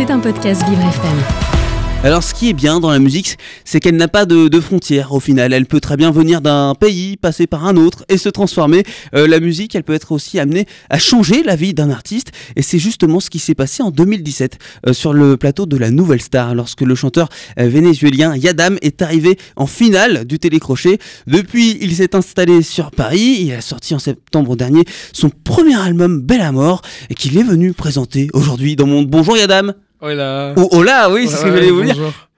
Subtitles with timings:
[0.00, 1.50] C'est un podcast Vivre FM.
[2.02, 5.20] Alors ce qui est bien dans la musique, c'est qu'elle n'a pas de, frontières au
[5.20, 5.52] final.
[5.52, 8.82] Elle peut très bien venir d'un pays, passer par un autre et se transformer.
[9.14, 12.32] Euh, la musique, elle peut être aussi amenée à changer la vie d'un artiste.
[12.56, 15.90] Et c'est justement ce qui s'est passé en 2017 euh, sur le plateau de la
[15.90, 17.28] Nouvelle Star, lorsque le chanteur
[17.58, 20.98] euh, vénézuélien Yadam est arrivé en finale du télécrochet.
[21.26, 23.36] Depuis, il s'est installé sur Paris.
[23.40, 26.80] Il a sorti en septembre dernier son premier album Belle à mort
[27.10, 29.74] et qu'il est venu présenter aujourd'hui dans mon Bonjour Yadam.
[30.00, 30.54] Hola.
[30.56, 32.28] Ou hola, oui, c'est ce que je voulais vous dire.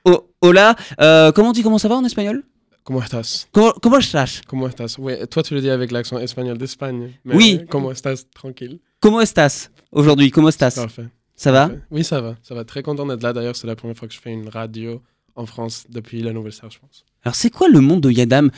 [0.41, 0.75] hola.
[1.01, 2.43] Euh, comment on dit comment ça va en espagnol?
[2.85, 3.47] Comment estás?
[3.53, 4.41] Comment, comment estás?
[4.49, 4.97] Comment estás?
[4.99, 7.13] Oui, toi tu le dis avec l'accent espagnol d'Espagne.
[7.25, 7.61] Oui.
[7.71, 8.81] Comment estás Tranquille.
[9.01, 10.75] Comment estás aujourd'hui Comment estás?
[10.75, 11.07] Parfait.
[11.37, 11.71] Ça va?
[11.93, 12.35] Oui, ça va.
[12.43, 12.65] Ça va.
[12.65, 13.33] Très content d'être là.
[13.33, 15.01] D'ailleurs, c'est la première fois que je fais une radio
[15.37, 17.05] en France depuis la Nouvelle Star, je pense.
[17.25, 18.51] Alors, c'est quoi le monde de Yadam?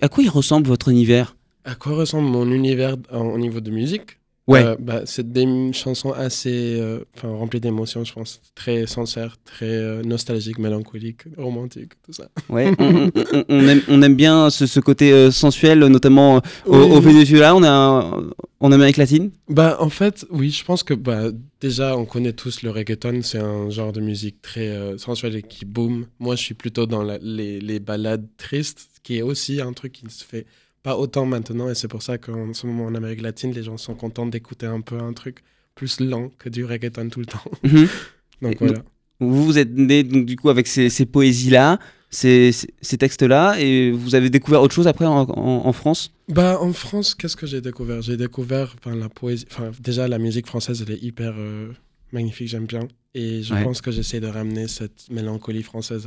[0.00, 1.36] À quoi il ressemble votre univers?
[1.64, 4.18] À quoi ressemble mon univers au niveau de musique?
[4.46, 4.64] Ouais.
[4.64, 8.40] Euh, bah, c'est des chansons assez euh, remplies d'émotions, je pense.
[8.54, 12.28] Très sincères, très euh, nostalgiques, mélancoliques, romantiques, tout ça.
[12.48, 17.56] Ouais, on, aime, on, aime, bien ce, ce côté sensuel, notamment au, Venezuela.
[17.56, 18.16] On a
[18.60, 19.30] en Amérique latine?
[19.48, 23.22] Bah, En fait, oui, je pense que bah, déjà, on connaît tous le reggaeton.
[23.22, 26.06] C'est un genre de musique très sensuel et qui boom.
[26.20, 30.04] Moi, je suis plutôt dans les, les ballades tristes, qui est aussi un truc qui
[30.08, 30.46] se fait
[30.86, 33.76] pas autant maintenant, et c'est pour ça qu'en ce moment en Amérique latine, les gens
[33.76, 35.38] sont contents d'écouter un peu un truc
[35.74, 37.42] plus lent que du reggaeton tout le temps.
[37.64, 37.88] Mhm.
[38.42, 38.84] donc voilà.
[39.18, 44.14] Vous êtes né donc, du coup avec ces, ces poésies-là, ces, ces textes-là, et vous
[44.14, 46.12] avez découvert autre chose après en, en, France?
[46.28, 48.00] Bah, En France, qu'est-ce que j'ai découvert?
[48.00, 51.72] J'ai découvert la poésie, enfin, déjà la musique française, elle est hyper euh,
[52.12, 52.86] magnifique, j'aime bien.
[53.18, 56.06] Et je pense que j'essaie de ramener cette mélancolie française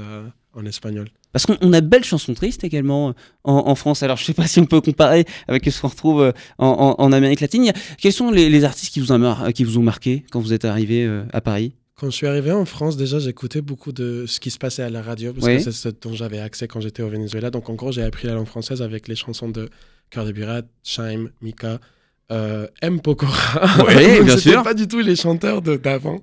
[0.54, 1.08] en espagnol.
[1.32, 4.02] Parce qu'on a de belles chansons tristes également euh, en, France.
[4.02, 7.42] Alors je sais pas si on peut comparer avec ce qu'on retrouve euh, en, Amérique
[7.42, 7.72] latine.
[8.00, 11.06] Quels sont les, artistes qui vous, ont, qui vous ont marqué quand vous êtes arrivé
[11.06, 11.74] euh, à Paris?
[11.96, 14.90] Quand je suis arrivé en France, déjà, j'écoutais beaucoup de ce qui se passait à
[14.90, 17.52] la radio, parce que c'est ce dont j'avais accès quand j'étais au Venezuela.
[17.52, 19.70] Donc, en gros, j'ai appris la langue française avec les chansons de
[20.10, 21.82] Cœur de Pirate, Chaim, Mika,
[22.30, 23.02] M.
[23.04, 23.86] Pokora.
[23.86, 24.64] Oui, bien sûr.
[24.64, 26.22] pas du tout les chanteurs d'avant.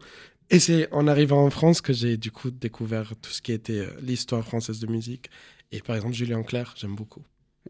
[0.50, 3.80] Et c'est en arrivant en France que j'ai du coup découvert tout ce qui était
[3.80, 5.28] euh, l'histoire française de musique.
[5.72, 7.22] Et par exemple, Julien Clerc, j'aime beaucoup.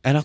[0.02, 0.24] Alors,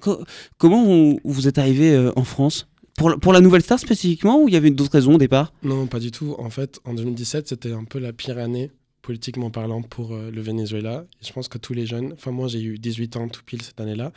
[0.58, 2.68] comment vous êtes arrivé euh, en France?
[2.98, 5.54] Pour, pour, la Nouvelle Star spécifiquement ou il y avait d'autres raisons au départ?
[5.64, 6.36] Non, pas du tout.
[6.38, 8.70] En fait, en 2017, c'était un peu la pire année,
[9.02, 11.06] politiquement parlant, pour euh, le Venezuela.
[11.22, 13.62] Et je pense que tous les jeunes, enfin moi j'ai eu 18 ans tout pile
[13.62, 14.12] cette année-là.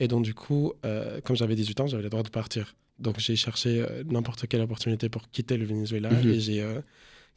[0.00, 0.74] Et donc du coup,
[1.24, 2.76] comme j'avais 18 ans, j'avais le droit de partir.
[2.98, 6.10] Donc j'ai cherché n'importe quelle opportunité pour quitter le Venezuela.
[6.10, 6.32] Mhm.
[6.32, 6.62] Et j'ai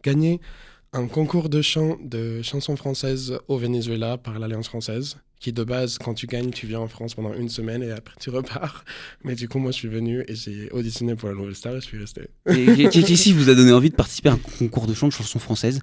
[0.04, 0.40] gagné
[0.94, 5.98] un concours de chant de chansons françaises au Venezuela par l'Alliance française, qui de base,
[5.98, 8.84] quand tu gagnes, tu viens en France pendant une semaine et après tu repars.
[9.24, 11.82] Mais du coup, moi, je suis venu et j'ai auditionné pour la Nouvelle Star et
[11.82, 12.24] je suis resté.
[12.50, 15.14] Et qu'est-ce qui vous a donné envie de participer à un concours de chant de
[15.14, 15.80] chansons françaises?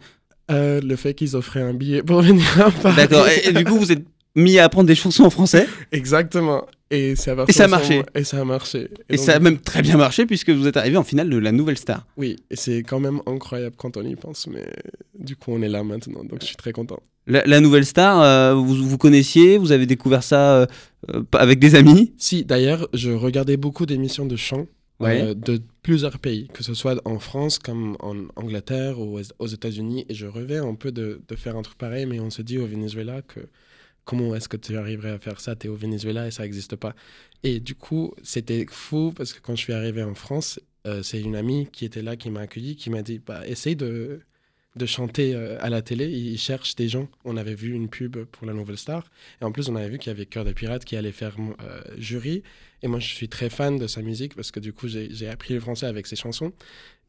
[0.51, 2.97] Euh, Le fait qu'ils offraient un billet pour venir à Paris.
[2.97, 5.67] D'accord, et, du coup, vous êtes mis à apprendre des chansons en français?
[5.93, 6.67] Exactement.
[6.91, 8.03] Et ça, et ça a marché.
[8.15, 8.89] Et ça a marché.
[9.09, 11.51] Et, ça a même très bien marché puisque vous êtes arrivé en finale de la
[11.51, 12.07] nouvelle star.
[12.17, 14.65] Oui, et c'est quand même incroyable quand on y pense, mais
[15.19, 17.01] du coup on est là maintenant, donc je suis très content.
[17.29, 20.67] La, nouvelle star, euh, vous, vous connaissiez, vous avez découvert ça euh,
[21.13, 22.13] euh, avec des amis?
[22.19, 24.67] Si, d'ailleurs, je regardais beaucoup d'émissions de chant
[25.01, 30.15] de plusieurs pays, que ce soit en France comme en Angleterre ou aux États-Unis, et
[30.15, 32.67] je rêvais un peu de, de faire un truc pareil, mais on se dit au
[32.67, 33.41] Venezuela que
[34.07, 35.55] comment est-ce que tu arriverais à faire ça?
[35.55, 36.95] Tu es au Venezuela et ça n'existe pas.
[37.43, 41.21] Et du coup, c'était fou parce que quand je suis arrivé en France, euh, c'est
[41.21, 44.21] une amie qui était là, qui m'a accueilli, qui m'a dit bah, essaye de,
[44.77, 46.07] de chanter euh, à la télé.
[46.07, 47.09] Ils cherchent des gens.
[47.25, 49.11] On avait vu une pub pour la Nouvelle Star.
[49.43, 51.37] Et en plus, on avait vu qu'il y avait Cœur de Pirate qui allait faire
[51.61, 52.45] euh, jury.
[52.83, 55.55] Et moi, je suis très fan de sa musique parce que du coup, j'ai appris
[55.55, 56.53] le français avec ses chansons.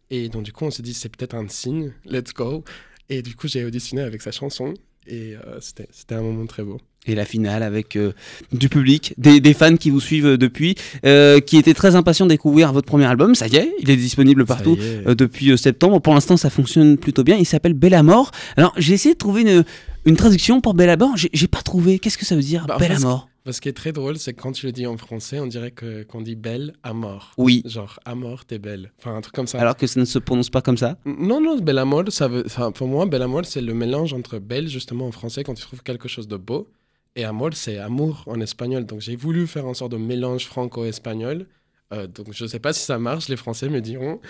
[0.10, 2.64] Et donc, du coup, on s'est dit c'est peut-être un signe, let's go.
[3.10, 4.74] Et du coup, j'ai auditionné avec sa chanson.
[5.08, 6.80] Et euh, c'était un moment très beau.
[7.06, 8.12] Et la finale avec euh,
[8.52, 10.76] du public, des, des, fans qui vous suivent depuis,
[11.06, 13.34] euh, qui étaient très impatients de découvrir votre premier album.
[13.34, 16.02] Ça y est, il est disponible partout depuis septembre.
[16.02, 17.38] Pour l'instant, ça fonctionne plutôt bien.
[17.38, 18.32] Il s'appelle Bella Mort.
[18.58, 19.64] Alors, j'ai essayé de trouver une,
[20.06, 21.16] une traduction pour Bella Mort.
[21.16, 22.00] J'ai pas trouvé.
[22.00, 23.30] Qu'est-ce que ça veut dire, bah, Bella Mort?
[23.54, 25.72] Ce qui est très drôle, c'est que quand tu le dis en français, on dirait
[25.72, 27.34] que, qu'on dit belle à mort.
[27.38, 27.62] Oui.
[27.66, 28.92] Genre, à mort, t'es belle.
[29.00, 29.60] Enfin, un truc comme ça.
[29.60, 30.98] Alors que ça ne se prononce pas comme ça?
[31.06, 34.14] Non, non, belle à mort, ça veut, pour moi, belle à mort, c'est le mélange
[34.14, 36.70] entre belle, justement, en français, quand tu trouves quelque chose de beau,
[37.16, 38.86] et amor, c'est amour en espagnol.
[38.86, 41.48] Donc, j'ai voulu faire un sort de mélange franco-espagnol.
[41.92, 44.22] Euh, donc, je ne sais pas si ça marche, les Français me diront.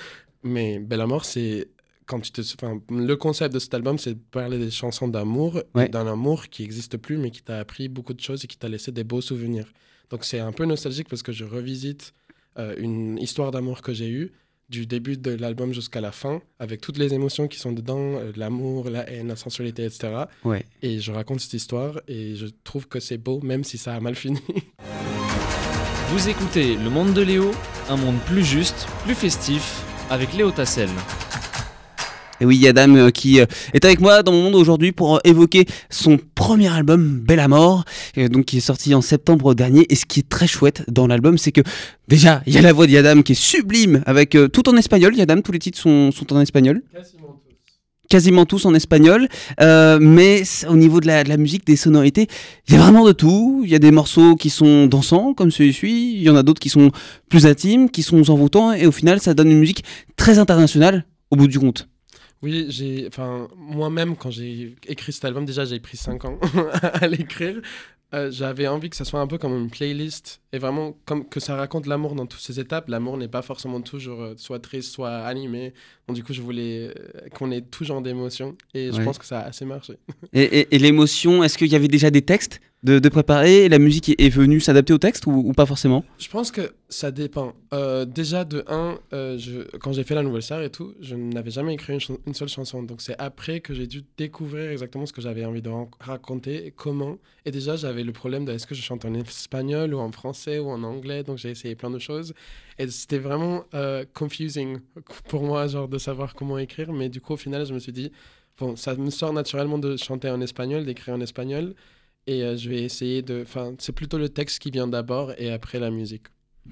[0.44, 1.68] Mais belle à mort, c'est
[2.08, 2.42] quand tu te,
[2.90, 6.98] le concept de cet album, c'est de parler des chansons d'amour, d'un amour qui n'existe
[6.98, 9.72] plus, mais qui t'a appris beaucoup de choses et qui t'a laissé des beaux souvenirs.
[10.10, 12.14] Donc c'est un peu nostalgique parce que je revisite
[12.58, 14.32] euh, une histoire d'amour que j'ai eue
[14.70, 18.90] du début de l'album jusqu'à la fin, avec toutes les émotions qui sont dedans, l'amour,
[18.90, 20.26] la haine, la sensualité, etc.
[20.44, 20.66] Ouais.
[20.82, 24.00] Et je raconte cette histoire et je trouve que c'est beau, même si ça a
[24.00, 24.40] mal fini.
[26.10, 27.52] Vous écoutez Le Monde de Léo,
[27.90, 30.90] un monde plus juste, plus festif, avec Léo Tassel.
[32.40, 35.20] Et oui, Yadam euh, qui euh, est avec moi dans mon monde aujourd'hui pour euh,
[35.24, 37.84] évoquer son premier album, Belle Mort,
[38.30, 39.86] donc qui est sorti en septembre dernier.
[39.90, 41.62] Et ce qui est très chouette dans l'album, c'est que
[42.08, 45.16] déjà, il y a la voix de Yadam qui est sublime, avec tout en espagnol.
[45.16, 46.82] Yadam, tous les titres sont, sont en espagnol
[48.10, 49.28] quasiment tous en espagnol,
[49.60, 52.28] mais au niveau de la, de la, musique, des sonorités,
[52.66, 53.64] il y a vraiment de tout.
[53.66, 56.62] Il y a des morceaux qui sont dansants, comme celui-ci, il y en a d'autres
[56.62, 56.92] qui sont
[57.28, 59.84] plus intimes, qui sont envoûtants, et au final, ça donne une musique
[60.16, 61.90] très internationale au bout du compte.
[62.42, 66.40] Oui, j'ai, enfin, moi-même, quand j'ai écrit cet album, déjà, j'ai pris 5 ans
[66.82, 67.62] à l'écrire.
[68.14, 71.42] Euh, j'avais envie que ça soit un peu comme une playlist et vraiment comme que
[71.42, 72.88] ça raconte l'amour dans toutes ses étapes.
[72.88, 75.74] L'amour n'est pas forcément toujours euh, soit triste, soit animé.
[76.08, 79.26] Donc du coup, je voulais euh, qu'on ait tout genre d'émotions et je pense que
[79.26, 79.98] ça a assez marché.
[80.32, 82.62] Et, et l'émotion, est-ce qu'il y avait déjà des textes?
[82.84, 86.04] De, préparer La musique est, venue s'adapter au texte ou, pas forcément?
[86.20, 87.54] Je pense que ça dépend.
[87.74, 91.16] Euh, déjà, de un, euh, je, quand j'ai fait la nouvelle star et tout, je
[91.16, 92.84] n'avais jamais écrit une, seule chanson.
[92.84, 96.72] Donc c'est après que j'ai dû découvrir exactement ce que j'avais envie de raconter et
[96.72, 97.18] comment.
[97.46, 100.60] Et déjà, j'avais le problème de est-ce que je chante en espagnol ou en français
[100.60, 101.24] ou en anglais?
[101.24, 102.34] Donc j'ai essayé plein de choses.
[102.78, 104.78] Et c'était vraiment euh, confusing
[105.28, 106.94] pour moi, genre de savoir comment écrire.
[106.94, 108.12] Mais du coup, au final, je me suis dit,
[108.60, 111.74] bon, ça me sort naturellement de chanter en espagnol, d'écrire en espagnol
[112.28, 113.42] et euh, je vais essayer de.
[113.42, 116.24] Enfin, c'est plutôt le texte qui vient d'abord et après la musique.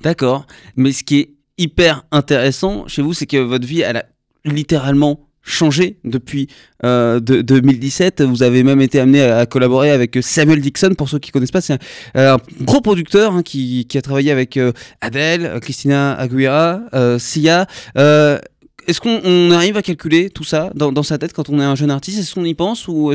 [0.02, 0.46] D'accord.
[0.76, 4.06] Mais ce qui est hyper intéressant chez vous, c'est que votre vie, elle a
[4.44, 6.48] littéralement changé depuis
[6.84, 8.22] euh, de, 2017.
[8.24, 10.96] Vous avez même été amené à, collaborer avec Samuel Dixon.
[10.96, 11.80] Pour ceux qui connaissent pas, c'est
[12.16, 16.82] un, gros producteur hein, qui, a travaillé avec euh, Adele, Christina Aguilera,
[17.20, 17.68] Sia.
[17.96, 21.76] Est-ce qu'on arrive à calculer tout ça dans, dans, sa tête quand on est un
[21.76, 22.20] jeune artiste?
[22.20, 23.12] Est-ce qu'on y pense ou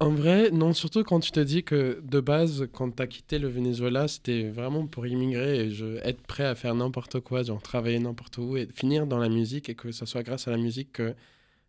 [0.00, 3.38] en vrai, non, surtout quand tu te dis que de base, quand tu as quitté
[3.38, 5.72] le Venezuela, c'était vraiment pour immigrer et
[6.04, 9.68] être prêt à faire n'importe quoi, genre travailler n'importe où et finir dans la musique
[9.70, 11.14] et que ce soit grâce à la musique que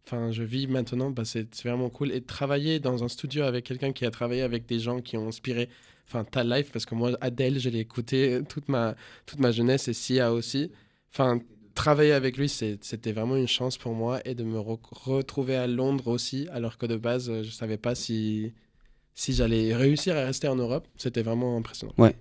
[0.08, 2.12] enfin, je vis maintenant, bah, c'est vraiment cool.
[2.12, 5.28] Et travailler dans un studio avec quelqu'un qui a travaillé avec des gens qui ont
[5.28, 5.70] inspiré
[6.08, 8.96] enfin, ta life, parce que moi, Adèle, je l'ai écouté toute ma,
[9.26, 10.72] toute ma jeunesse et Sia aussi.
[11.14, 11.40] Enfin,
[11.78, 16.08] travailler avec lui, c'était vraiment une chance pour moi et de me retrouver à Londres
[16.08, 18.52] aussi, alors que de base, je ne savais pas si,
[19.14, 20.88] si j'allais réussir à rester en Europe.
[20.98, 21.94] C'était vraiment impressionnant.
[21.98, 22.16] Ouais.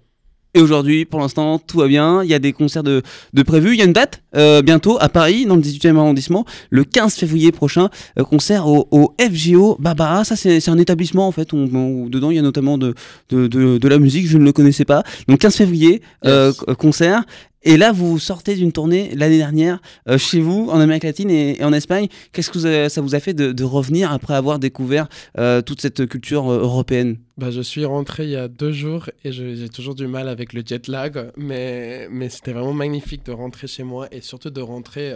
[0.54, 2.22] Et aujourd'hui, pour l'instant, tout va bien.
[2.22, 3.02] Il y a des concerts de,
[3.34, 3.72] de prévus.
[3.74, 7.14] Il y a une date euh, bientôt à Paris, dans le 18e arrondissement, le 15
[7.14, 7.90] février prochain.
[8.18, 10.24] Euh, concert au, au, FGO Barbara.
[10.24, 11.52] Ça, c'est un établissement en fait.
[11.52, 12.94] Où, dedans, il y a notamment de,
[13.28, 14.26] de, de, de, la musique.
[14.26, 15.02] Je ne le connaissais pas.
[15.28, 17.24] Donc 15 février, euh, concert.
[17.62, 21.62] Et là, vous sortez d'une tournée l'année dernière euh, chez vous, en Amérique latine et,
[21.64, 22.06] en Espagne.
[22.32, 25.08] Qu'est-ce que ça vous a fait de, revenir après avoir découvert
[25.38, 27.18] euh, toute cette culture euh, européenne?
[27.36, 30.52] Bah, Je suis rentré il y a deux jours et j'ai toujours du mal avec
[30.52, 34.60] le jet lag, mais, mais c'était vraiment magnifique de rentrer chez moi et surtout de
[34.60, 35.12] rentrer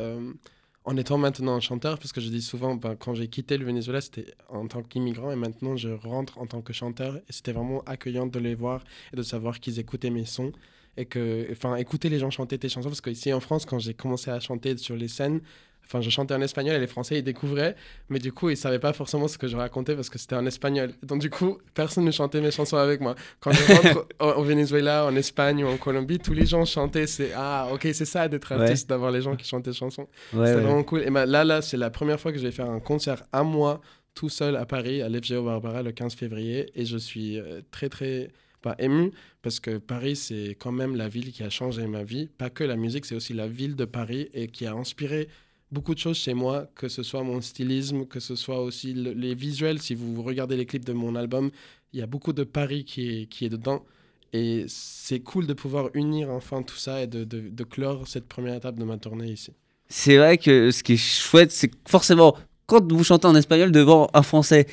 [0.85, 4.01] en étant maintenant chanteur, parce que je dis souvent, bah, quand j'ai quitté le Venezuela,
[4.01, 7.83] c'était en tant qu'immigrant, et maintenant je rentre en tant que chanteur, et c'était vraiment
[7.87, 8.83] accueillant de les voir
[9.13, 10.53] et de savoir qu'ils écoutaient mes sons
[11.01, 13.95] et que, enfin, écouter les gens chanter tes chansons, parce qu'ici en France, quand j'ai
[13.95, 15.41] commencé à chanter sur les scènes,
[15.87, 17.75] enfin, je chantais en espagnol et les Français, ils découvraient,
[18.11, 20.45] mais du coup, ils savaient pas forcément ce que je racontais parce que c'était en
[20.45, 20.93] espagnol.
[21.03, 23.15] Donc, du coup, personne ne chantait mes chansons avec moi.
[23.41, 24.07] Quand je rentre
[24.39, 28.05] au, Venezuela, en Espagne ou en Colombie, tous les gens chantaient, c'est ah, ok, c'est
[28.05, 30.07] ça d'être artiste, d'avoir les gens qui chantent tes chansons.
[30.31, 31.01] c'est vraiment cool.
[31.01, 33.43] Et ben, là, là, c'est la première fois que je vais faire un concert à
[33.43, 33.81] moi,
[34.15, 37.89] tout seul à Paris, à l'FGO Barbara, le 15 février, et je suis euh, très,
[37.89, 39.13] très pas ému
[39.43, 42.29] parce que Paris, c'est quand même la ville qui a changé ma vie.
[42.39, 45.29] Pas que la musique, c'est aussi la ville de Paris et qui a inspiré
[45.71, 49.35] beaucoup de choses chez moi, que ce soit mon stylisme, que ce soit aussi les
[49.35, 49.81] visuels.
[49.81, 51.51] Si vous regardez les clips de mon album,
[51.93, 53.85] il y a beaucoup de Paris qui est, qui est dedans.
[54.33, 58.29] Et c'est cool de pouvoir unir enfin tout ça et de, de, de clore cette
[58.29, 59.53] première étape de ma tournée ici.
[59.89, 62.37] C'est vrai que ce qui est chouette, c'est forcément
[62.67, 64.69] quand vous chantez en espagnol devant un français,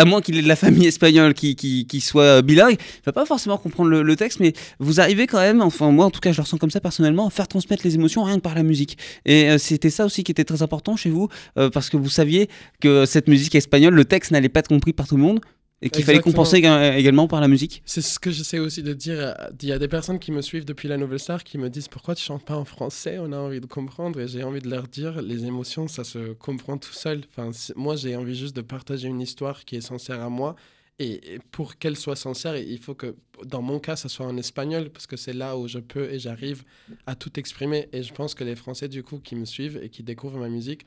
[0.00, 3.58] à moins qu'il ait de la famille espagnole qui, soit bilingue, il va pas forcément
[3.58, 6.42] comprendre le, texte, mais vous arrivez quand même, enfin moi en tout cas je le
[6.42, 8.96] ressens comme ça personnellement, à faire transmettre les émotions rien que par la musique.
[9.26, 11.28] Et euh, c'était ça aussi qui était très important chez vous,
[11.58, 12.48] euh, parce que vous saviez
[12.80, 15.40] que cette musique espagnole, le texte n'allait pas être compris par tout le monde,
[15.82, 19.34] et qu'il fallait compenser également par la musique C'est ce que j'essaie aussi de dire.
[19.62, 21.88] Il y a des personnes qui me suivent depuis la Nouvelle Star qui me disent
[21.88, 23.18] pourquoi tu chantes pas en français?
[23.18, 26.32] On a envie de comprendre et j'ai envie de leur dire les émotions, ça se
[26.34, 27.22] comprend tout seul.
[27.30, 30.54] Enfin, moi, j'ai envie juste de partager une histoire qui est sincère à moi
[30.98, 34.90] Et pour qu'elle soit sincère, il faut que, dans mon cas, ça soit en espagnol,
[34.90, 36.62] parce que c'est là où je peux et j'arrive
[37.06, 37.88] à tout exprimer.
[37.94, 40.50] Et je pense que les Français, du coup, qui me suivent et qui découvrent ma
[40.50, 40.84] musique,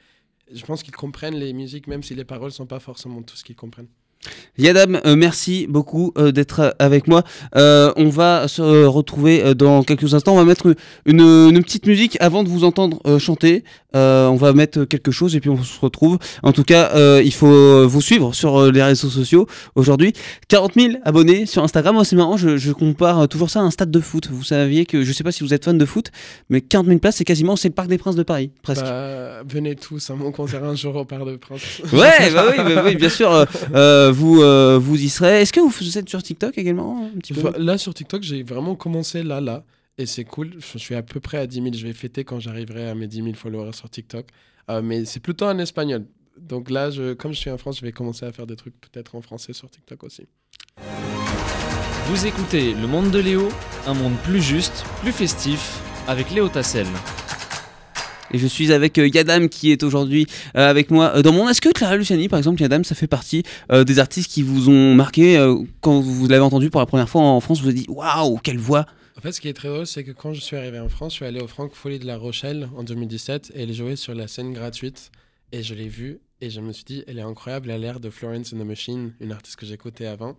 [0.54, 3.36] je pense qu'ils comprennent les musiques, même si les paroles ne sont pas forcément tout
[3.36, 3.88] ce qu'ils comprennent.
[4.58, 7.24] Yadam, euh, merci beaucoup euh, d'être euh, avec moi.
[7.56, 10.34] on va se retrouver dans quelques instants.
[10.34, 10.76] On va mettre
[11.06, 13.64] une, une petite musique avant de vous entendre chanter.
[13.94, 16.20] on va mettre quelque chose et puis on se retrouve.
[16.44, 20.14] En tout cas, il faut vous suivre sur les réseaux sociaux aujourd'hui.
[20.50, 21.96] 40 000 abonnés sur Instagram.
[21.96, 24.30] Moi, c'est marrant, je, je, compare toujours ça à un stade de foot.
[24.32, 26.12] Vous saviez que, je sais pas si vous êtes fan de foot,
[26.50, 28.84] mais 40 000 places, c'est quasiment c'est le Parc des Princes de Paris, presque.
[28.84, 31.82] Bah, venez tous à mon concert un jour au Parc des Princes.
[31.92, 33.46] Ouais, bah oui, bah oui, bien sûr.
[34.14, 35.42] Vous, euh, vous y serez.
[35.42, 38.76] Est-ce que vous êtes sur TikTok également un petit peu Là, sur TikTok, j'ai vraiment
[38.76, 39.64] commencé là, là.
[39.98, 40.54] Et c'est cool.
[40.60, 41.68] Je suis à peu près à 10 000.
[41.74, 44.28] Je vais fêter quand j'arriverai à mes 10 000 followers sur TikTok.
[44.70, 46.06] Euh, mais c'est plutôt en espagnol.
[46.40, 48.80] Donc là, je, comme je suis en France, je vais commencer à faire des trucs
[48.80, 50.26] peut-être en français sur TikTok aussi.
[52.08, 53.50] Vous écoutez Le Monde de Léo,
[53.88, 56.88] un monde plus juste, plus festif, avec Léo Tassel.
[58.32, 61.50] Et je suis avec euh, Yadam qui est aujourd'hui euh, avec moi euh, dans mon.
[61.50, 64.94] Est-ce que Clara Luciani, par exemple, Yadam, ça fait partie des artistes qui vous ont
[64.94, 65.38] marqué
[65.82, 68.38] quand vous l'avez entendu pour la première fois en France Vous vous avez dit waouh,
[68.38, 70.80] quelle voix en fait, ce qui est très drôle, c'est que quand je suis arrivé
[70.80, 73.96] en France, je suis allé au Francophonie de La Rochelle en 2017 et elle jouait
[73.96, 75.12] sur la scène gratuite.
[75.52, 78.00] Et je l'ai vue et je me suis dit, elle est incroyable, elle a l'air
[78.00, 80.36] de Florence and the Machine, une artiste que j'écoutais avant.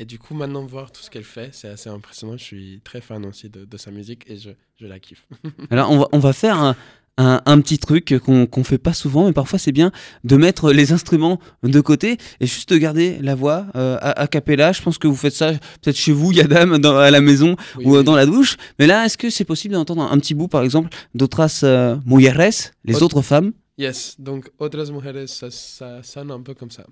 [0.00, 2.36] Et du coup, maintenant, voir tout ce qu'elle fait, c'est assez impressionnant.
[2.36, 5.26] Je suis très fan aussi de, sa musique et je, je la kiffe.
[5.70, 6.76] Alors, on va, on va faire un,
[7.18, 9.90] un, petit truc qu'on ne fait pas souvent, mais parfois c'est bien
[10.24, 14.26] de mettre les instruments de côté et juste de garder la voix euh, à, à
[14.26, 14.72] cappella.
[14.72, 18.00] Je pense que vous faites ça peut-être chez vous, Yadam, dans, à la maison ou
[18.02, 18.56] dans la douche.
[18.78, 22.72] Mais là, est-ce que c'est possible d'entendre un, petit bout, par exemple, d'Otras euh, Mujeres,
[22.84, 23.52] les autres femmes?
[23.76, 26.84] Yes, donc Otras Mujeres, ça, ça sonne un peu comme ça.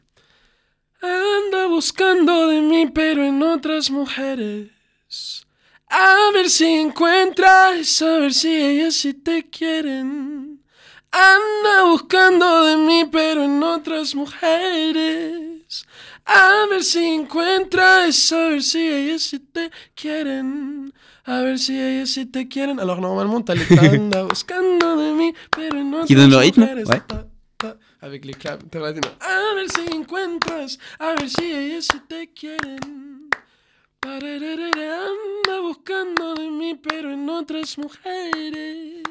[1.02, 5.45] Anda buscando de mí, pero en otras mujeres.
[5.88, 10.62] A ver si encuentras, a ver si ellas sí te quieren.
[11.10, 15.86] Anda buscando de mí, pero en otras mujeres.
[16.24, 20.92] A ver si encuentras, a ver si ellas sí te quieren.
[21.24, 22.80] A ver si ellas sí te quieren.
[22.80, 26.88] Alors normalement, t'as les anda buscando de mí, pero en otras mujeres.
[26.88, 27.02] Ouais.
[28.00, 28.64] avec les claps,
[29.20, 33.28] A ver si encuentras, a ver si ellas sí te quieren.
[34.06, 34.12] Mí,
[36.82, 39.02] pero en otras mujeres.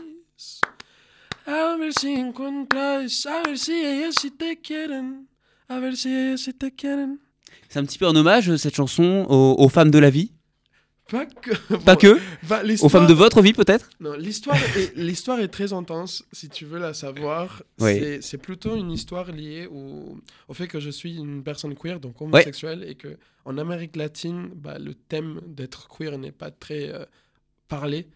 [1.45, 5.27] A ver si encuentras, a ver si ellas sí te quieren.
[5.67, 7.19] A ver si ellas sí te quieren.
[7.69, 10.31] C'est un petit peu un hommage, cette chanson, aux, aux femmes de la vie
[11.09, 11.75] Pas que.
[11.85, 12.19] Pas que
[12.83, 13.89] Aux femmes de votre vie, peut-être?
[13.99, 17.63] Non, l'histoire est, l'histoire est très intense, si tu veux la savoir.
[17.77, 20.17] C'est, c'est plutôt une histoire liée au,
[20.47, 24.49] au, fait que je suis une personne queer, donc homosexuelle, et que en Amérique latine,
[24.55, 27.05] bah, le thème d'être queer n'est pas très euh,
[27.79, 28.07] parlé.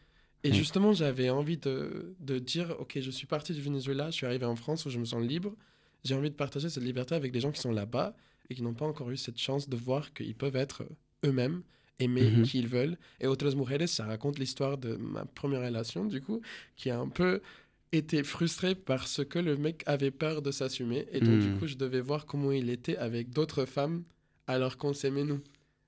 [0.44, 4.26] Et justement, j'avais envie de, de, dire Ok, je suis parti du Venezuela, je suis
[4.26, 5.54] arrivé en France où je me sens libre.
[6.06, 8.16] J'ai envie de partager cette liberté avec des gens qui sont là-bas
[8.50, 10.84] et qui n'ont pas encore eu cette chance de voir qu'ils peuvent être
[11.26, 11.62] eux-mêmes
[12.00, 12.44] aimer mhm.
[12.44, 12.98] qui ils veulent.
[13.20, 16.42] Et Otras Mujeres, ça raconte l'histoire de ma première relation, du coup,
[16.76, 17.42] qui a un peu
[17.92, 21.08] été frustrée parce que le mec avait peur de s'assumer.
[21.12, 21.60] Et donc, du mhm.
[21.60, 24.04] coup, je devais voir comment il était avec d'autres femmes
[24.48, 25.42] alors qu'on s'aimait nous.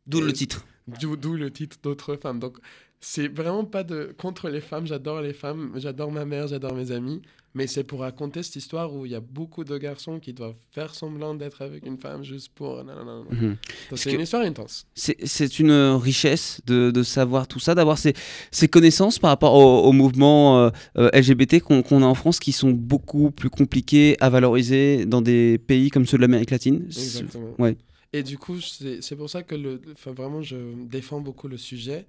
[0.08, 0.66] D'où le titre.
[1.00, 2.40] D'où le titre d'autres femmes.
[2.40, 2.58] Donc,
[3.02, 4.86] c'est vraiment pas de contre les femmes.
[4.86, 5.74] J'adore les femmes.
[5.76, 7.22] J'adore ma mère, j'adore mes amis.
[7.54, 10.56] Mais c'est pour raconter cette histoire où il y a beaucoup de garçons qui doivent
[10.72, 12.82] faire semblant d'être avec une femme juste pour.
[12.84, 13.58] Mhm.
[13.96, 14.86] C'est une histoire intense.
[14.94, 18.14] C'est une richesse de, de, savoir tout ça, d'avoir ces,
[18.52, 22.72] ces, connaissances par rapport au, mouvement euh, euh, LGBT qu'on a en France qui sont
[22.72, 26.86] beaucoup plus compliqués à valoriser dans des pays comme ceux de l'Amérique latine.
[26.86, 27.54] Exactement.
[27.60, 27.76] Ouais.
[28.14, 30.56] Et du coup, c'est pour ça que le, vraiment je
[30.86, 32.06] défends beaucoup le sujet.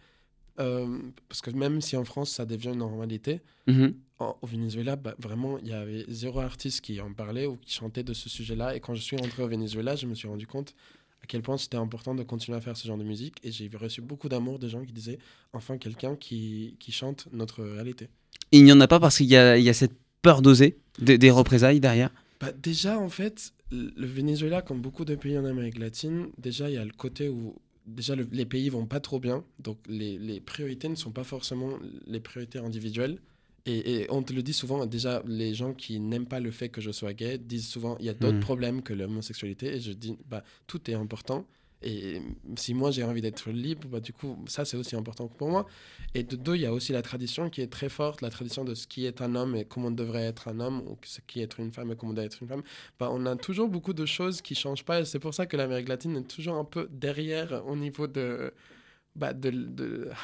[0.61, 3.95] Euh, parce que même si en France ça devient une normalité, mhm.
[4.21, 8.03] au Venezuela, bah, vraiment, il y avait zéro artiste qui en parlait ou qui chantait
[8.03, 8.77] de ce sujet-là.
[8.77, 10.75] Et quand je suis rentré au Venezuela, je me suis rendu compte
[11.23, 13.37] à quel point c'était important de continuer à faire ce genre de musique.
[13.43, 15.19] Et j'ai reçu beaucoup d'amour de gens qui disaient
[15.53, 18.09] enfin quelqu'un qui, qui, chante notre réalité.
[18.51, 21.31] il n'y en a pas parce qu'il y a, y a, cette peur d'oser, des,
[21.31, 26.29] représailles derrière bah, Déjà, en fait, le Venezuela, comme beaucoup de pays en Amérique latine,
[26.39, 27.55] déjà, il y a le côté où
[27.87, 31.79] déjà les pays vont pas trop bien, donc les, les, priorités ne sont pas forcément
[32.07, 33.19] les priorités individuelles.
[33.65, 36.81] Et, on te le dit souvent, déjà, les gens qui n'aiment pas le fait que
[36.81, 38.41] je sois gay disent souvent il y a d'autres hmm.
[38.41, 39.77] problèmes que l'homosexualité.
[39.77, 41.47] Et je dis bah, tout est important.
[41.83, 42.23] Et
[42.57, 45.67] si moi j'ai envie d'être libre, bah, du coup, ça c'est aussi important pour moi.
[46.15, 48.65] Et de deux, il y a aussi la tradition qui est très forte, la tradition
[48.65, 51.41] de ce qui est un homme et comment devrait être un homme, ou ce qui
[51.41, 52.63] est être une femme et comment doit être une femme.
[52.99, 55.05] Bah, on a toujours beaucoup de choses qui changent pas.
[55.05, 58.53] C'est pour ça que l'Amérique latine est toujours un peu derrière au niveau de,
[59.17, 59.33] bah,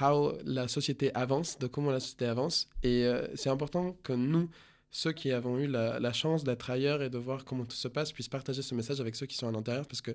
[0.00, 2.68] how la société avance, de comment la société avance.
[2.82, 4.48] Et euh, c'est important que nous,
[4.90, 7.88] ceux qui avons eu la, la chance d'être ailleurs et de voir comment tout se
[7.88, 10.12] passe, puissent partager ce message avec ceux qui sont à l'intérieur, parce que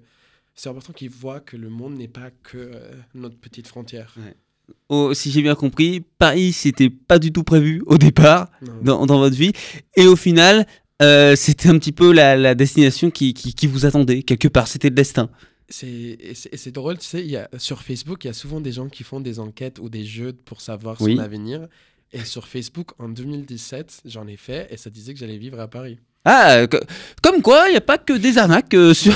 [0.55, 4.15] c'est important qu'ils voient que le monde n'est pas que euh, notre petite frontière.
[4.89, 8.49] Oh, si j'ai bien compris, Paris, c'était pas du tout prévu au départ
[8.81, 9.51] dans, dans, votre vie.
[9.95, 10.65] Et au final,
[11.01, 14.67] euh, c'était un petit peu la, la destination qui, qui, qui, vous attendait, quelque part.
[14.67, 15.29] C'était le destin.
[15.69, 19.03] C'est drôle, tu sais, y a, sur Facebook, il y a souvent des gens qui
[19.03, 21.67] font des enquêtes ou des jeux pour savoir son avenir.
[22.13, 25.67] Et sur Facebook, en 2017, j'en ai fait et ça disait que j'allais vivre à
[25.67, 25.97] Paris.
[26.25, 26.65] Ah,
[27.21, 29.13] comme quoi, il n'y a pas que des arnaques euh, sur,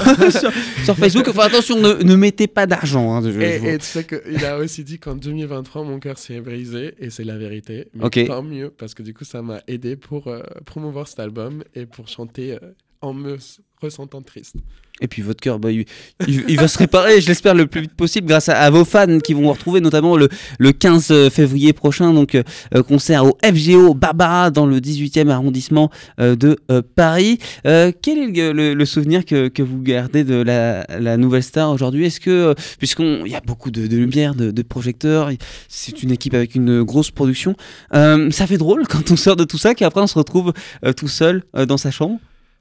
[0.83, 1.27] sur, Facebook.
[1.29, 3.15] Enfin, attention, ne, ne mettez pas d'argent.
[3.15, 7.09] Hein, et, tu sais qu'il a aussi dit qu'en 2023, mon cœur s'est brisé, et
[7.09, 7.87] c'est la vérité.
[7.93, 11.63] Mais tant mieux, parce que du coup, ça m'a aidé pour euh, promouvoir cet album
[11.75, 12.59] et pour chanter euh,
[13.01, 13.37] en me
[13.81, 14.55] ressentant triste.
[14.99, 18.27] Et puis votre cœur, bah, il, va se réparer, je l'espère, le plus vite possible
[18.27, 20.27] grâce à, vos fans qui vont vous retrouver notamment le,
[20.57, 22.43] le 15 février prochain, donc euh,
[22.81, 27.37] concert au FGO Barbara dans le 18e arrondissement euh, de euh, Paris.
[27.63, 32.05] quel est le, souvenir que, vous gardez de la, Nouvelle Star aujourd'hui?
[32.05, 35.29] Est-ce que, puisqu'il y a beaucoup de, lumière, de, projecteurs,
[35.67, 37.55] c'est une équipe avec une grosse production,
[37.93, 40.53] ça fait drôle quand on sort de tout ça qu'après on se retrouve
[40.95, 42.19] tout seul dans sa chambre?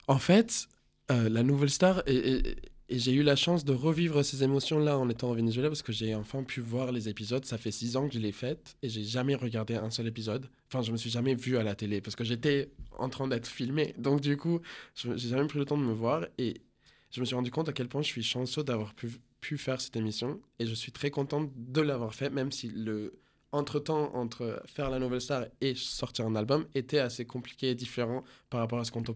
[0.09, 0.69] En fait,
[1.11, 2.57] euh, la nouvelle star, et,
[2.89, 6.15] j'ai eu la chance de revivre ces émotions-là en étant au Venezuela parce que j'ai
[6.15, 7.45] enfin pu voir les épisodes.
[7.45, 10.49] Ça fait six ans que je l'ai faite et j'ai jamais regardé un seul épisode.
[10.69, 13.49] Enfin, je me suis jamais vu à la télé parce que j'étais en train d'être
[13.49, 13.95] filmé.
[13.99, 14.61] Donc, du coup,
[14.95, 16.61] j'ai jamais pris le temps de me voir et
[17.11, 19.11] je me suis rendu compte à quel point je suis chanceux d'avoir pu,
[19.41, 23.19] pu faire cette émission et je suis très contente de l'avoir fait, même si le
[23.53, 28.25] entre-temps, entre faire la nouvelle star et sortir un album, était assez compliqué et différent
[28.51, 29.13] par rapport à ce qu'on te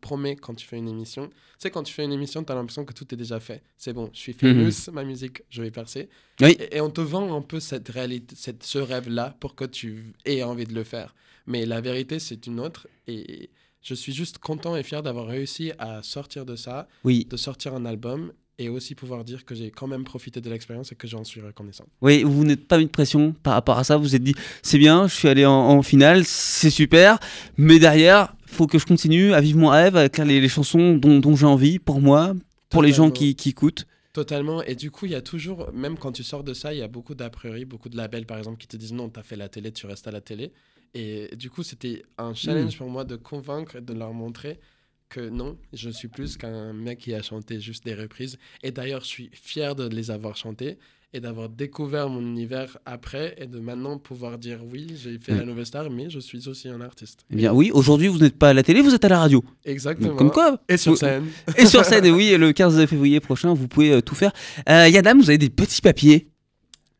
[0.00, 1.28] promet quand tu fais une émission.
[1.28, 3.62] Tu sais, quand tu fais une émission, tu as l'impression que tout est déjà fait.
[3.76, 4.94] C'est bon, je suis famous, mhm.
[4.94, 6.08] ma musique, je vais percer.
[6.40, 10.42] Et, on te vend un peu cette réalité, cette, ce rêve-là pour que tu aies
[10.42, 11.14] envie de le faire.
[11.46, 12.88] Mais la vérité, c'est une autre.
[13.06, 13.50] Et
[13.82, 17.26] je suis juste content et fier d'avoir réussi à sortir de ça, oui.
[17.28, 20.92] de sortir un album et aussi pouvoir dire que j'ai quand même profité de l'expérience
[20.92, 21.86] et que j'en suis reconnaissant.
[22.00, 24.34] Oui, vous n'êtes pas mis de pression par rapport à ça, vous vous êtes dit
[24.62, 27.18] c'est bien, je suis allé en, finale, c'est super,
[27.56, 31.18] mais derrière, faut que je continue à vivre mon rêve avec les, les chansons dont,
[31.18, 32.34] dont j'ai envie pour moi,
[32.70, 33.86] pour les gens qui, qui écoutent.
[34.12, 34.62] Totalement.
[34.62, 36.82] Et du coup, il y a toujours, même quand tu sors de ça, il y
[36.82, 39.24] a beaucoup d'a priori, beaucoup de labels par exemple qui te disent non, tu as
[39.24, 40.52] fait la télé, tu restes à la télé.
[40.94, 42.78] Et du coup, c'était un challenge hmm.
[42.78, 44.60] pour moi de convaincre et de leur montrer
[45.08, 48.38] que non, je suis plus qu'un mec qui a chanté juste des reprises.
[48.62, 50.78] Et d'ailleurs, je suis fier de les avoir chantées
[51.14, 55.44] et d'avoir découvert mon univers après et de maintenant pouvoir dire oui, j'ai fait la
[55.44, 57.24] nouvelle star, mais je suis aussi un artiste.
[57.30, 59.42] Eh bien oui, aujourd'hui vous n'êtes pas à la télé, vous êtes à la radio.
[59.64, 60.16] Exactement.
[60.16, 61.26] comme quoi Et sur scène.
[61.56, 64.32] Et sur scène, et oui, le 15 février prochain, vous pouvez euh, tout faire.
[64.68, 66.26] Euh, Yadam, vous avez des petits papiers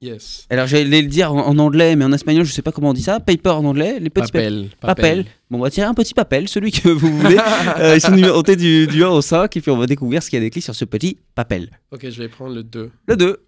[0.05, 0.47] Yes.
[0.51, 3.03] Alors j'allais le dire en, anglais, mais en espagnol, je sais pas comment on dit
[3.03, 3.21] ça.
[3.21, 4.69] Paper en anglais, les petits papel.
[4.79, 5.25] Papel.
[5.49, 7.39] Bon, on va tirer un petit papel, celui que vous voulez.
[7.79, 10.29] euh, ils sont numérotés du, du 1 au 5, et puis on va découvrir ce
[10.29, 11.71] qu'il y a décrit sur ce petit papel.
[11.91, 12.91] Ok, je vais prendre le 2.
[13.07, 13.47] Le 2.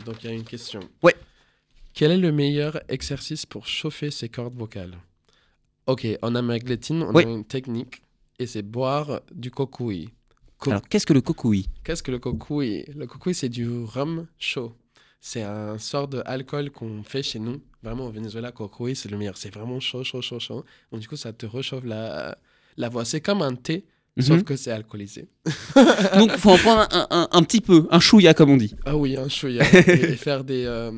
[0.00, 0.80] Et donc il y a une question.
[1.00, 1.14] Ouais.
[1.94, 4.96] Quel est le meilleur exercice pour chauffer ses cordes vocales?
[5.86, 8.02] Ok, en Amérique latine, on a une technique,
[8.40, 10.08] et c'est boire du cocuy.
[10.70, 14.74] Alors, qu'est-ce que le cocuy Qu'est-ce que le cocuy Le cocuy, c'est du rhum chaud.
[15.20, 17.60] C'est un sort d'alcool qu'on fait chez nous.
[17.82, 19.36] Vraiment, au Venezuela, cocuy, c'est le meilleur.
[19.36, 20.64] C'est vraiment chaud, chaud, chaud, chaud.
[20.90, 22.36] Donc, du coup, ça te réchauffe la,
[22.76, 23.04] la voix.
[23.04, 23.84] C'est comme un thé,
[24.20, 24.44] Sauf mhm.
[24.44, 25.28] que c'est alcoolisé.
[26.18, 28.74] Donc, il faut en prendre un, un, petit peu, un chouïa, comme on dit.
[28.84, 29.62] Ah oui, un chouïa.
[29.62, 30.92] et, faire des, euh,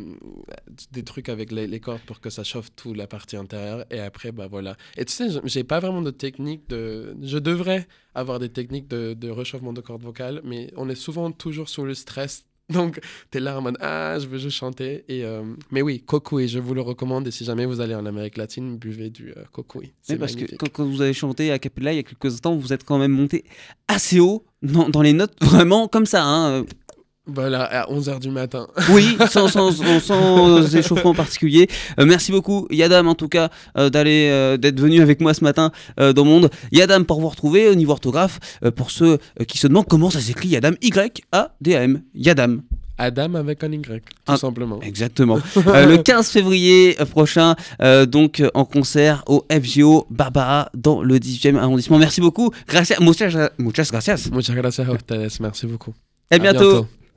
[0.90, 3.84] des trucs avec les, cordes pour que ça chauffe toute la partie intérieure.
[3.92, 4.76] Et après, bah voilà.
[4.96, 7.16] Et tu sais, j'ai pas vraiment de technique de.
[7.22, 11.30] Je devrais avoir des techniques de, de réchauffement de cordes vocales, mais on est souvent
[11.30, 13.00] toujours sous le stress donc,
[13.30, 15.04] tu es là en mode Ah, je veux juste chanter.
[15.08, 17.28] Et, euh, mais oui, cocuy, je vous le recommande.
[17.28, 19.92] Et si jamais vous allez en Amérique latine, buvez du euh, cocuy.
[20.00, 22.72] C'est parce que quand, vous avez chanté à Capella il y a quelques instants, vous
[22.72, 23.44] êtes quand même monté
[23.86, 26.24] assez haut dans, dans les notes, vraiment comme ça.
[26.24, 26.64] Hein.
[27.26, 28.68] Voilà, à 11h du matin.
[28.90, 31.68] Oui, sans, sans, sans échauffement particulier.
[31.98, 35.42] Euh, merci beaucoup, Yadam, en tout cas, euh, d'aller euh, d'être venu avec moi ce
[35.42, 36.50] matin dans Monde.
[36.70, 38.40] Yadam, pour vous retrouver au niveau orthographe,
[38.76, 42.02] pour ceux qui se demandent comment ça s'écrit Yadam, Y-A-D-A-M.
[42.14, 42.62] Yadam.
[42.96, 44.80] Adam avec un Y, tout ah, simplement.
[44.80, 45.38] Exactement.
[45.56, 47.56] le 15 février prochain,
[48.06, 51.98] donc en concert au FGO Barbara dans le 18e arrondissement.
[51.98, 52.52] Merci beaucoup.
[52.68, 53.00] Gracias.
[53.00, 54.30] Muchas, muchas gracias.
[54.30, 55.40] Muchas gracias a ustedes.
[55.40, 55.94] Merci beaucoup.
[56.30, 56.86] À, bientôt.